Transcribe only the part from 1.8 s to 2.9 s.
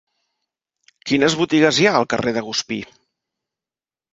hi ha al carrer de Guspí?